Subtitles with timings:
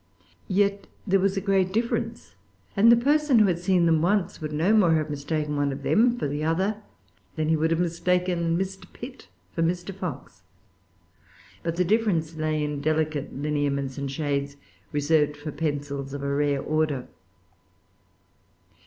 [0.47, 2.33] Yet there was a great difference;
[2.75, 5.83] and a person who had seen them once would no more have mistaken one of
[5.83, 6.77] them for the other
[7.35, 8.91] than he would have mistaken Mr.
[8.93, 9.93] Pitt for Mr.
[9.93, 10.41] Fox.
[11.61, 14.57] But the difference lay in delicate lineaments and shades,
[14.91, 17.07] reserved for pencils of a rare order.